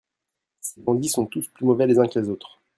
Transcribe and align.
Ces 0.61 0.81
bandits 0.81 1.09
sont 1.09 1.27
tous 1.27 1.47
plus 1.49 1.63
mauvais 1.63 1.85
les 1.85 1.99
uns 1.99 2.07
que 2.07 2.17
les 2.17 2.27
autres. 2.29 2.59